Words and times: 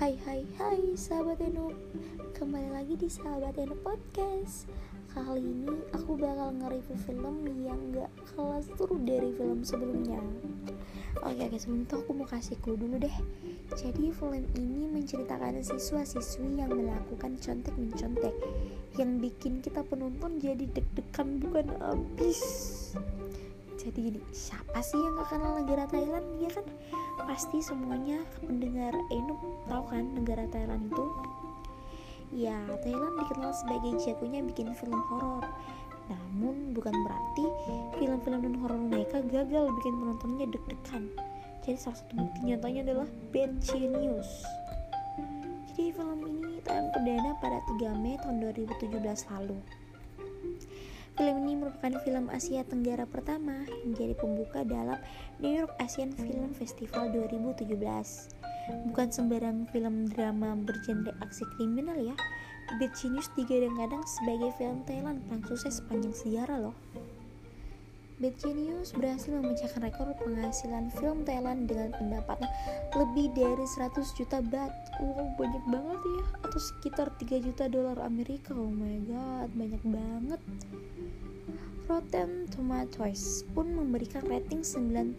Hai 0.00 0.16
hai 0.24 0.40
hai 0.56 0.96
sahabat 0.96 1.44
Eno. 1.44 1.76
Kembali 2.32 2.72
lagi 2.72 2.96
di 2.96 3.04
sahabat 3.04 3.52
Eno 3.60 3.76
Podcast. 3.84 4.64
Kali 5.12 5.44
ini 5.44 5.76
aku 5.92 6.16
bakal 6.16 6.56
nge-review 6.56 6.96
film 7.04 7.44
yang 7.60 7.76
gak 7.92 8.08
kalah 8.32 8.64
seru 8.64 8.96
dari 9.04 9.28
film 9.36 9.60
sebelumnya. 9.60 10.16
Oke 11.20 11.44
oke 11.44 11.56
sebelum 11.60 11.84
itu 11.84 12.00
aku 12.00 12.16
mau 12.16 12.24
kasih 12.24 12.56
clue 12.64 12.80
dulu 12.80 12.96
deh. 12.96 13.12
Jadi 13.76 14.08
film 14.08 14.40
ini 14.56 14.88
menceritakan 14.88 15.60
siswa-siswi 15.60 16.64
yang 16.64 16.72
melakukan 16.72 17.36
contek-mencontek 17.36 18.32
Yang 18.96 19.10
bikin 19.20 19.60
kita 19.60 19.84
penonton 19.84 20.40
jadi 20.40 20.64
deg-degan 20.64 21.44
bukan 21.44 21.76
abis 21.76 22.40
jadi 23.80 24.12
gini 24.12 24.20
siapa 24.36 24.84
sih 24.84 25.00
yang 25.00 25.16
gak 25.16 25.32
kenal 25.32 25.56
negara 25.56 25.88
Thailand? 25.88 26.26
Ya 26.36 26.52
kan? 26.52 26.66
Pasti 27.24 27.64
semuanya 27.64 28.20
pendengar 28.44 28.92
Eno 29.08 29.40
tahu 29.64 29.84
kan 29.88 30.04
negara 30.12 30.44
Thailand 30.52 30.92
itu? 30.92 31.04
Ya 32.36 32.60
Thailand 32.84 33.16
dikenal 33.24 33.56
sebagai 33.56 33.96
jagonya 34.04 34.44
bikin 34.44 34.76
film 34.76 35.00
horor. 35.08 35.48
Namun 36.12 36.76
bukan 36.76 36.92
berarti 36.92 37.44
film-film 37.96 38.40
non 38.44 38.56
horor 38.60 38.80
mereka 38.80 39.24
gagal 39.24 39.72
bikin 39.80 39.94
penontonnya 39.96 40.46
deg-degan. 40.52 41.08
Jadi 41.64 41.78
salah 41.80 41.96
satu 41.96 42.12
bukti 42.20 42.40
nyatanya 42.52 42.80
adalah 42.84 43.08
Bad 43.32 43.64
Genius. 43.64 44.44
Jadi 45.72 45.96
film 45.96 46.20
ini 46.28 46.60
tayang 46.68 46.92
perdana 46.92 47.32
pada 47.40 47.58
3 47.80 47.96
Mei 47.96 48.20
tahun 48.20 48.36
2017 48.44 49.00
lalu 49.32 49.56
Film 51.20 51.44
ini 51.44 51.52
merupakan 51.52 52.00
film 52.00 52.32
Asia 52.32 52.64
Tenggara 52.64 53.04
pertama 53.04 53.52
yang 53.84 53.92
jadi 53.92 54.16
pembuka 54.16 54.64
dalam 54.64 54.96
New 55.36 55.52
York 55.52 55.68
Asian 55.76 56.16
Film 56.16 56.56
Festival 56.56 57.12
2017. 57.12 57.76
Bukan 58.88 59.08
sembarang 59.12 59.68
film 59.68 60.08
drama 60.08 60.56
bergenre 60.56 61.12
aksi 61.20 61.44
kriminal 61.52 62.00
ya. 62.00 62.16
Bad 62.80 62.96
Genius 62.96 63.28
digadang-gadang 63.36 64.00
sebagai 64.08 64.48
film 64.56 64.80
Thailand 64.88 65.20
paling 65.28 65.44
sukses 65.44 65.84
sepanjang 65.84 66.16
sejarah 66.16 66.56
loh. 66.56 66.76
Bad 68.20 68.36
Genius 68.36 68.92
berhasil 68.92 69.32
memecahkan 69.32 69.80
rekor 69.80 70.12
penghasilan 70.20 70.92
film 71.00 71.24
Thailand 71.24 71.64
dengan 71.64 71.88
pendapatan 71.96 72.52
lebih 72.92 73.32
dari 73.32 73.64
100 73.64 73.96
juta 74.12 74.44
baht. 74.44 74.68
Wow, 75.00 75.40
banyak 75.40 75.64
banget 75.64 76.00
ya. 76.04 76.22
Atau 76.44 76.60
sekitar 76.60 77.08
3 77.16 77.40
juta 77.40 77.64
dolar 77.72 77.96
Amerika. 78.04 78.52
Oh 78.52 78.68
my 78.68 79.08
god, 79.08 79.48
banyak 79.56 79.80
banget. 79.88 80.40
Rotten 81.88 82.44
Tomatoes 82.52 83.48
pun 83.56 83.72
memberikan 83.72 84.20
rating 84.28 84.60
92% 84.68 85.16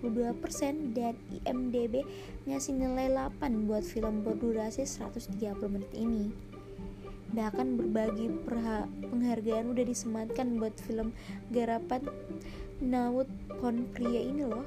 dan 0.93 1.17
IMDb 1.33 2.05
ngasih 2.45 2.77
nilai 2.77 3.09
8 3.09 3.65
buat 3.65 3.81
film 3.81 4.21
berdurasi 4.21 4.86
130 4.86 5.41
menit 5.73 5.89
ini. 5.97 6.50
Bahkan 7.31 7.67
berbagi 7.79 8.27
penghargaan 9.07 9.71
udah 9.71 9.85
disematkan 9.87 10.59
buat 10.59 10.75
film 10.83 11.15
garapan 11.51 12.03
Nawut 12.81 13.29
Pon 13.61 13.87
ini 13.99 14.43
loh. 14.43 14.65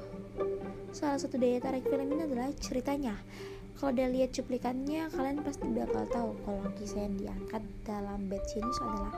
Salah 0.95 1.19
satu 1.19 1.35
daya 1.35 1.59
tarik 1.59 1.83
film 1.85 2.07
ini 2.15 2.25
adalah 2.25 2.49
ceritanya. 2.57 3.19
Kalau 3.75 3.91
udah 3.91 4.07
lihat 4.07 4.31
cuplikannya, 4.31 5.11
kalian 5.11 5.43
pasti 5.43 5.67
bakal 5.67 6.07
tahu 6.07 6.31
kalau 6.47 6.63
kisah 6.79 7.03
yang 7.03 7.19
diangkat 7.19 7.59
dalam 7.83 8.31
Bad 8.31 8.39
Genius 8.47 8.79
adalah 8.79 9.11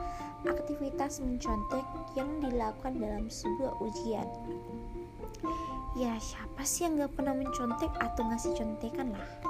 aktivitas 0.50 1.22
mencontek 1.22 1.86
yang 2.18 2.26
dilakukan 2.42 2.98
dalam 2.98 3.30
sebuah 3.30 3.78
ujian. 3.78 4.26
Ya, 5.94 6.18
siapa 6.18 6.66
sih 6.66 6.90
yang 6.90 6.98
gak 6.98 7.14
pernah 7.14 7.38
mencontek 7.38 7.90
atau 8.02 8.26
ngasih 8.26 8.58
contekan 8.58 9.14
lah? 9.14 9.47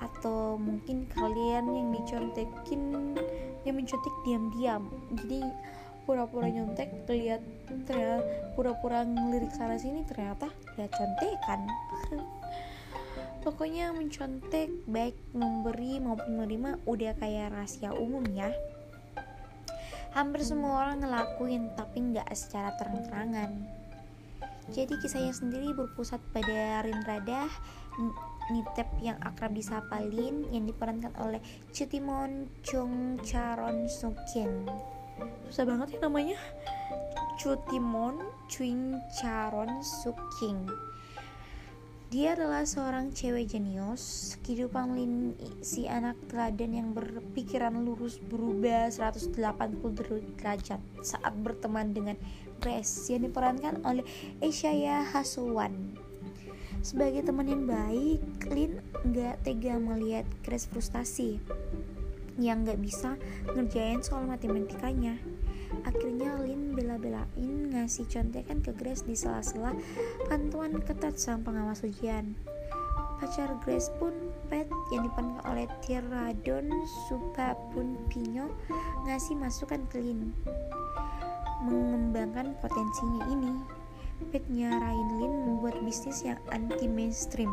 Atau 0.00 0.56
mungkin 0.56 1.06
kalian 1.12 1.68
yang 1.68 1.88
dicontekin, 1.92 3.14
yang 3.68 3.76
mencontek 3.76 4.14
diam-diam. 4.24 4.88
Jadi 5.14 5.40
pura-pura 6.08 6.50
nyontek 6.50 7.06
lihat 7.06 7.38
ternyata 7.86 8.24
pura-pura 8.58 9.06
ngelirik 9.06 9.54
sana 9.54 9.78
sini 9.78 10.02
ternyata 10.08 10.50
lihat 10.74 10.90
contekan. 10.90 11.60
Pokoknya 13.44 13.94
mencontek 13.96 14.68
baik 14.84 15.16
memberi 15.32 15.96
maupun 15.96 16.36
menerima 16.36 16.82
udah 16.84 17.12
kayak 17.16 17.56
rahasia 17.56 17.94
umum 17.96 18.24
ya. 18.36 18.52
Hampir 20.12 20.42
semua 20.42 20.82
orang 20.82 21.06
ngelakuin 21.06 21.72
tapi 21.78 22.10
nggak 22.10 22.26
secara 22.34 22.74
terang-terangan. 22.76 23.80
Jadi 24.70 24.98
kisahnya 25.02 25.34
sendiri 25.34 25.72
berpusat 25.74 26.20
pada 26.30 26.84
Rin 26.84 27.00
Radah 27.02 27.48
Nitep 28.50 28.90
yang 28.98 29.16
akrab 29.22 29.54
disapa 29.54 30.02
Lin 30.02 30.50
yang 30.50 30.66
diperankan 30.66 31.14
oleh 31.22 31.38
Chutimon 31.70 32.50
Chung 32.66 33.16
Charon 33.22 33.86
Sukien 33.86 34.66
susah 35.46 35.64
banget 35.68 35.96
ya 35.96 35.98
namanya 36.02 36.38
Chutimon 37.38 38.20
Chung 38.50 38.98
Charon 39.14 39.80
Suking 39.80 40.66
dia 42.10 42.34
adalah 42.34 42.66
seorang 42.66 43.14
cewek 43.14 43.54
jenius. 43.54 44.34
Kehidupan 44.42 44.98
Lin 44.98 45.38
si 45.62 45.86
anak 45.86 46.18
teladan 46.26 46.74
yang 46.74 46.88
berpikiran 46.90 47.70
lurus 47.86 48.18
berubah 48.18 48.90
180 48.90 49.30
derajat 50.34 50.82
saat 51.06 51.34
berteman 51.38 51.94
dengan 51.94 52.18
Grace 52.58 53.14
yang 53.14 53.30
diperankan 53.30 53.86
oleh 53.86 54.02
Eshaya 54.42 55.06
Hasuwan. 55.06 55.94
Sebagai 56.80 57.28
teman 57.28 57.44
yang 57.44 57.64
baik, 57.68 58.24
Lin 58.48 58.80
gak 59.12 59.44
tega 59.44 59.76
melihat 59.76 60.24
Grace 60.40 60.64
frustasi 60.64 61.36
yang 62.40 62.64
gak 62.64 62.80
bisa 62.80 63.20
ngerjain 63.52 64.00
soal 64.00 64.24
matematikanya. 64.24 65.20
Akhirnya 65.84 66.40
Lin 66.40 66.72
bela-belain 66.72 67.70
ngasih 67.76 68.08
contekan 68.08 68.64
ke 68.64 68.72
Grace 68.72 69.04
di 69.04 69.12
sela-sela 69.12 69.76
pantuan 70.32 70.80
ketat 70.80 71.20
sang 71.20 71.44
pengawas 71.44 71.84
ujian. 71.84 72.32
Pacar 73.20 73.60
Grace 73.60 73.92
pun 74.00 74.32
Pet 74.48 74.66
yang 74.90 75.04
diperankan 75.04 75.44
oleh 75.52 75.68
Tiradon 75.84 76.72
pun 77.76 78.00
Pino 78.08 78.50
ngasih 79.04 79.36
masukan 79.36 79.84
ke 79.92 80.00
Lin 80.00 80.32
mengembangkan 81.68 82.56
potensinya 82.64 83.28
ini. 83.28 83.79
Pet 84.28 84.44
nyarain 84.52 85.08
Lin 85.16 85.32
membuat 85.48 85.80
bisnis 85.80 86.20
yang 86.20 86.36
anti 86.52 86.84
mainstream. 86.84 87.50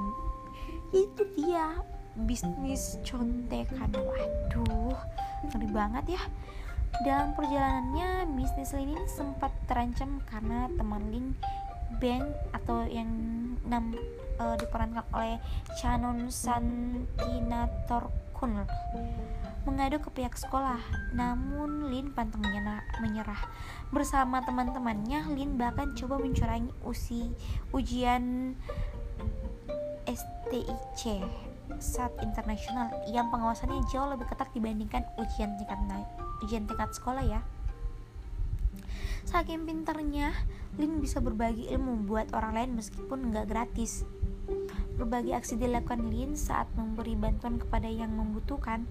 Itu 0.92 1.24
dia 1.40 1.80
bisnis 2.28 3.00
contekan. 3.08 3.96
Waduh, 3.96 5.00
ngeri 5.48 5.70
banget 5.72 6.20
ya. 6.20 6.24
Dalam 7.08 7.32
perjalanannya, 7.38 8.28
bisnis 8.36 8.76
Lin 8.76 9.00
sempat 9.08 9.54
terancam 9.72 10.20
karena 10.28 10.68
teman 10.76 11.04
Lin 11.14 11.28
Bank 11.98 12.28
atau 12.52 12.84
yang 12.88 13.10
nam, 13.64 13.96
uh, 14.40 14.56
diperankan 14.60 15.04
oleh 15.16 15.40
Chanon 15.80 16.28
Santinator 16.32 18.12
Kun 18.38 18.54
mengadu 19.66 19.98
ke 20.00 20.10
pihak 20.14 20.38
sekolah. 20.38 20.80
Namun 21.12 21.90
Lin 21.90 22.14
pantang 22.14 22.46
menyerah. 23.02 23.42
Bersama 23.90 24.46
teman-temannya, 24.46 25.34
Lin 25.34 25.58
bahkan 25.58 25.92
coba 25.98 26.22
mencurangi 26.22 26.72
usi 26.86 27.34
ujian 27.74 28.56
STIC 30.08 31.26
saat 31.84 32.16
internasional 32.24 32.88
yang 33.12 33.28
pengawasannya 33.28 33.84
jauh 33.92 34.08
lebih 34.08 34.24
ketat 34.32 34.48
dibandingkan 34.56 35.04
ujian 35.20 35.60
tingkat 35.60 35.78
ujian 36.42 36.64
tingkat 36.64 36.90
sekolah 36.96 37.22
ya 37.22 37.44
Saking 39.28 39.68
pinternya, 39.68 40.32
Lin 40.80 41.04
bisa 41.04 41.20
berbagi 41.20 41.68
ilmu 41.68 42.08
buat 42.08 42.32
orang 42.32 42.56
lain 42.56 42.72
meskipun 42.80 43.36
nggak 43.36 43.52
gratis. 43.52 44.08
Berbagai 44.96 45.36
aksi 45.36 45.60
dilakukan 45.60 46.08
Lin 46.08 46.40
saat 46.40 46.72
memberi 46.80 47.20
bantuan 47.20 47.60
kepada 47.60 47.92
yang 47.92 48.16
membutuhkan 48.16 48.88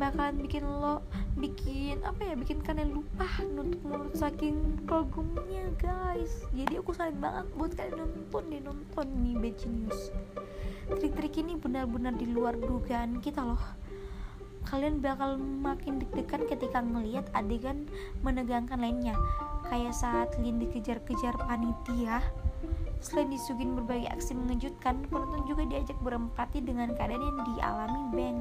bakalan 0.00 0.40
bikin 0.40 0.64
lo 0.64 1.04
bikin 1.36 2.00
apa 2.00 2.32
ya 2.32 2.34
bikin 2.34 2.64
kalian 2.64 2.96
lupa 2.96 3.28
nutup 3.44 3.78
mulut 3.84 4.16
saking 4.16 4.80
kagumnya 4.88 5.68
guys. 5.76 6.48
Jadi 6.56 6.80
aku 6.80 6.96
sayang 6.96 7.20
banget 7.20 7.46
buat 7.52 7.76
kalian 7.76 8.00
nonton 8.00 8.42
deh 8.48 8.62
nonton 8.64 9.06
nih 9.20 9.36
Bad 9.36 9.54
Genius 9.60 10.00
trik-trik 10.96 11.44
ini 11.44 11.60
benar-benar 11.60 12.16
di 12.16 12.24
luar 12.24 12.56
dugaan 12.56 13.20
kita 13.20 13.44
loh. 13.44 13.60
Kalian 14.64 15.00
bakal 15.04 15.36
makin 15.36 16.00
deg-degan 16.00 16.44
ketika 16.48 16.80
ngelihat 16.80 17.28
adegan 17.36 17.88
menegangkan 18.24 18.80
lainnya 18.80 19.16
kayak 19.68 19.94
saat 19.94 20.32
Lin 20.40 20.60
dikejar-kejar 20.60 21.36
panitia 21.46 22.24
Selain 22.98 23.30
disugin 23.30 23.78
berbagai 23.78 24.10
aksi 24.10 24.34
mengejutkan, 24.34 25.06
penonton 25.06 25.46
juga 25.46 25.62
diajak 25.70 25.94
berempati 26.02 26.58
dengan 26.58 26.90
keadaan 26.98 27.22
yang 27.22 27.40
dialami 27.54 28.02
Ben 28.10 28.36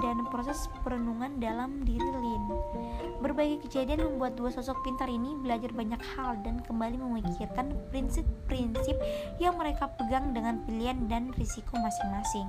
dan 0.00 0.24
proses 0.32 0.72
perenungan 0.80 1.36
dalam 1.36 1.84
diri 1.84 2.00
Lin. 2.00 2.44
Berbagai 3.20 3.68
kejadian 3.68 4.08
membuat 4.08 4.40
dua 4.40 4.48
sosok 4.48 4.80
pintar 4.80 5.12
ini 5.12 5.36
belajar 5.36 5.68
banyak 5.76 6.00
hal 6.16 6.40
dan 6.40 6.64
kembali 6.64 6.96
memikirkan 6.96 7.76
prinsip-prinsip 7.92 8.96
yang 9.36 9.60
mereka 9.60 9.92
pegang 10.00 10.32
dengan 10.32 10.64
pilihan 10.64 11.04
dan 11.04 11.28
risiko 11.36 11.76
masing-masing. 11.76 12.48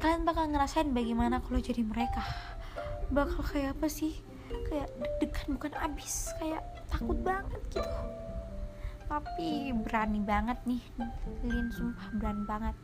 kalian 0.00 0.24
bakal 0.24 0.48
ngerasain 0.48 0.96
bagaimana 0.96 1.44
kalau 1.44 1.60
jadi 1.60 1.84
mereka 1.84 2.24
bakal 3.12 3.44
kayak 3.44 3.76
apa 3.76 3.84
sih 3.92 4.16
kayak 4.68 4.88
deg-degan 4.98 5.48
bukan 5.56 5.72
abis 5.78 6.30
kayak 6.38 6.62
takut 6.90 7.18
banget 7.22 7.62
gitu. 7.70 7.98
Tapi 9.10 9.74
berani 9.74 10.22
banget 10.22 10.58
nih 10.66 10.82
Lin 11.42 11.68
sumpah 11.74 12.08
berani 12.14 12.44
banget. 12.46 12.76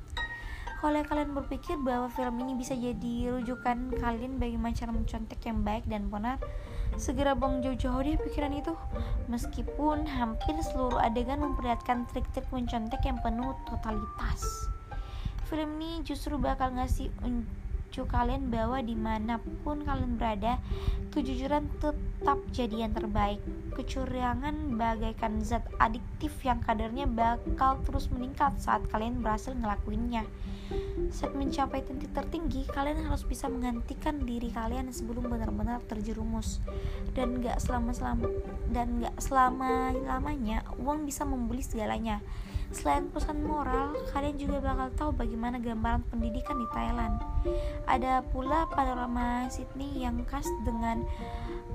Kalau 0.76 1.00
kalian 1.08 1.32
berpikir 1.32 1.80
bahwa 1.80 2.12
film 2.12 2.36
ini 2.44 2.52
bisa 2.52 2.76
jadi 2.76 3.32
rujukan 3.32 3.96
kalian 3.96 4.36
bagaimana 4.36 4.76
cara 4.76 4.92
mencontek 4.92 5.40
yang 5.48 5.64
baik 5.64 5.88
dan 5.88 6.12
benar 6.12 6.36
segera 7.00 7.32
buang 7.34 7.64
jauh-jauh 7.64 8.04
deh 8.04 8.20
pikiran 8.20 8.52
itu. 8.52 8.76
Meskipun 9.32 10.04
hampir 10.04 10.54
seluruh 10.60 11.00
adegan 11.00 11.40
memperlihatkan 11.40 12.04
trik-trik 12.12 12.46
mencontek 12.52 13.00
yang 13.08 13.16
penuh 13.24 13.56
totalitas. 13.64 14.68
Film 15.48 15.78
ini 15.80 16.02
justru 16.02 16.36
bakal 16.36 16.74
ngasih 16.74 17.08
unjuk 17.96 18.12
kalian 18.12 18.52
bahwa 18.52 18.84
di 18.84 18.92
mana 18.92 19.40
pun 19.64 19.80
kalian 19.80 20.20
berada 20.20 20.60
kejujuran 21.16 21.64
tetap 21.80 22.36
jadi 22.52 22.84
yang 22.84 22.92
terbaik. 22.92 23.40
Kecurangan 23.72 24.76
bagaikan 24.76 25.40
zat 25.40 25.64
adiktif 25.80 26.36
yang 26.44 26.60
kadarnya 26.60 27.08
bakal 27.08 27.80
terus 27.88 28.12
meningkat 28.12 28.52
saat 28.60 28.84
kalian 28.92 29.24
berhasil 29.24 29.56
ngelakuinnya. 29.56 30.28
Saat 31.08 31.32
mencapai 31.32 31.88
titik 31.88 32.12
tertinggi 32.12 32.68
kalian 32.68 33.00
harus 33.08 33.24
bisa 33.24 33.48
menggantikan 33.48 34.28
diri 34.28 34.52
kalian 34.52 34.92
sebelum 34.92 35.32
benar-benar 35.32 35.80
terjerumus. 35.88 36.60
Dan 37.16 37.40
gak 37.40 37.64
selama 37.64 37.96
selama 37.96 38.28
dan 38.76 39.00
gak 39.00 39.16
selama 39.16 39.96
lamanya 40.04 40.68
uang 40.76 41.08
bisa 41.08 41.24
membeli 41.24 41.64
segalanya 41.64 42.20
Selain 42.74 43.06
pesan 43.14 43.46
moral, 43.46 43.94
kalian 44.10 44.36
juga 44.36 44.58
bakal 44.58 44.88
tahu 44.98 45.10
bagaimana 45.14 45.62
gambaran 45.62 46.02
pendidikan 46.10 46.58
di 46.58 46.66
Thailand. 46.74 47.14
Ada 47.86 48.26
pula 48.34 48.66
panorama 48.74 49.46
Sydney 49.46 50.02
yang 50.02 50.18
khas 50.26 50.46
dengan 50.66 51.06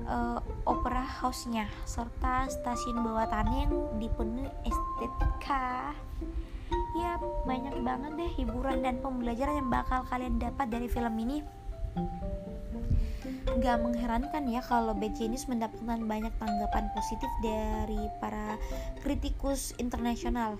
uh, 0.04 0.38
opera 0.68 1.00
house-nya 1.00 1.64
serta 1.88 2.48
stasiun 2.48 3.00
bawah 3.00 3.24
tanah 3.28 3.56
yang 3.64 3.72
dipenuhi 3.96 4.48
estetika. 4.68 5.96
Ya, 6.96 7.16
banyak 7.48 7.84
banget 7.84 8.12
deh 8.16 8.30
hiburan 8.36 8.84
dan 8.84 9.00
pembelajaran 9.00 9.64
yang 9.64 9.70
bakal 9.72 10.04
kalian 10.08 10.36
dapat 10.36 10.68
dari 10.68 10.88
film 10.88 11.16
ini. 11.20 11.40
Gak 13.60 13.84
mengherankan 13.84 14.48
ya 14.48 14.64
kalau 14.64 14.96
Bad 14.96 15.12
Genius 15.12 15.44
mendapatkan 15.44 16.00
banyak 16.08 16.32
tanggapan 16.40 16.88
positif 16.96 17.28
dari 17.44 18.00
para 18.16 18.56
kritikus 19.04 19.76
internasional. 19.76 20.56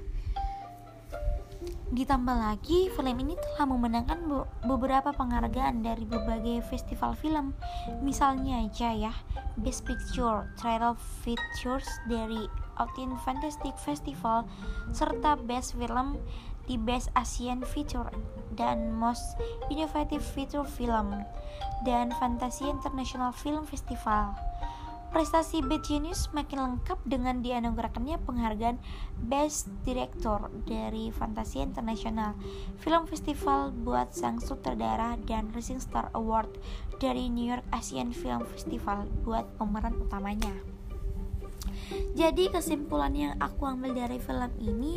Ditambah 1.93 2.33
lagi, 2.33 2.89
film 2.89 3.17
ini 3.21 3.37
telah 3.37 3.69
memenangkan 3.69 4.25
beberapa 4.65 5.13
penghargaan 5.13 5.85
dari 5.85 6.09
berbagai 6.09 6.65
festival 6.67 7.13
film. 7.13 7.53
Misalnya 8.01 8.65
aja 8.65 8.97
ya, 8.97 9.13
Best 9.61 9.85
Picture, 9.85 10.49
Title 10.57 10.97
Features 11.21 11.87
dari 12.09 12.49
Austin 12.81 13.13
Fantastic 13.29 13.77
Festival, 13.77 14.49
serta 14.97 15.37
Best 15.37 15.77
Film 15.77 16.17
di 16.65 16.81
Best 16.81 17.13
Asian 17.13 17.61
Feature 17.61 18.09
dan 18.57 18.95
Most 18.97 19.37
Innovative 19.69 20.23
Feature 20.23 20.65
Film 20.65 21.13
dan 21.85 22.15
Fantasia 22.17 22.71
International 22.71 23.35
Film 23.35 23.69
Festival. 23.69 24.33
Prestasi 25.13 25.61
Bad 25.61 25.85
Genius 25.85 26.33
makin 26.33 26.57
lengkap 26.65 26.97
dengan 27.05 27.45
dianugerahkannya 27.45 28.17
penghargaan 28.25 28.81
Best 29.21 29.69
Director 29.85 30.49
dari 30.65 31.13
Fantasia 31.13 31.61
Internasional, 31.61 32.33
Film 32.81 33.05
Festival 33.05 33.77
buat 33.77 34.17
sang 34.17 34.41
sutradara 34.41 35.21
dan 35.29 35.53
Rising 35.53 35.85
Star 35.85 36.09
Award 36.17 36.57
dari 36.97 37.29
New 37.29 37.45
York 37.45 37.61
Asian 37.77 38.17
Film 38.17 38.49
Festival 38.57 39.05
buat 39.21 39.45
pemeran 39.61 40.01
utamanya. 40.01 40.57
Jadi 42.17 42.49
kesimpulan 42.49 43.13
yang 43.13 43.37
aku 43.37 43.69
ambil 43.69 43.93
dari 43.93 44.17
film 44.17 44.49
ini 44.65 44.97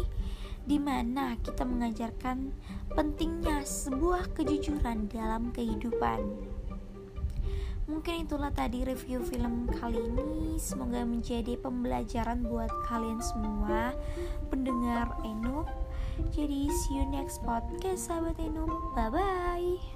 di 0.63 0.79
mana 0.79 1.35
kita 1.44 1.68
mengajarkan 1.68 2.56
pentingnya 2.95 3.68
sebuah 3.68 4.31
kejujuran 4.31 5.11
dalam 5.11 5.51
kehidupan. 5.51 6.55
Mungkin 7.85 8.25
itulah 8.25 8.49
tadi 8.49 8.81
review 8.81 9.21
film 9.21 9.69
kali 9.69 10.01
ini. 10.01 10.57
Semoga 10.57 11.05
menjadi 11.05 11.53
pembelajaran 11.61 12.41
buat 12.41 12.69
kalian 12.89 13.21
semua 13.21 13.93
pendengar 14.49 15.13
Enup. 15.21 15.69
Jadi 16.33 16.65
see 16.65 16.97
you 16.97 17.05
next 17.05 17.45
podcast 17.45 18.09
sahabat 18.09 18.41
Enup. 18.41 18.73
Bye 18.97 19.13
bye. 19.13 19.94